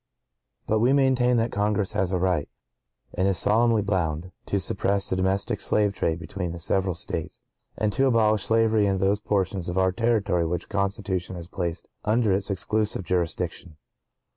(¶31) 0.67 0.67
But 0.67 0.79
we 0.83 0.93
maintain 0.93 1.37
that 1.37 1.51
Congress 1.51 1.93
has 1.93 2.11
a 2.11 2.17
right, 2.17 2.49
and 3.13 3.27
is 3.27 3.37
solemnly 3.37 3.83
bound, 3.83 4.31
to 4.47 4.59
suppress 4.59 5.07
the 5.11 5.15
domestic 5.15 5.61
slave 5.61 5.93
trade 5.93 6.17
between 6.17 6.53
the 6.53 6.57
several 6.57 6.95
States, 6.95 7.43
and 7.77 7.93
to 7.93 8.07
abolish 8.07 8.43
slavery 8.43 8.87
in 8.87 8.97
those 8.97 9.21
portions 9.21 9.69
of 9.69 9.77
our 9.77 9.91
territory 9.91 10.43
which 10.47 10.67
the 10.67 10.75
Constitution 10.75 11.35
has 11.35 11.47
placed 11.47 11.87
under 12.03 12.31
its 12.31 12.49
exclusive 12.49 13.03
jurisdiction. 13.03 13.77